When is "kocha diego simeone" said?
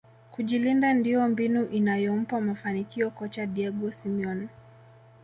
3.09-4.47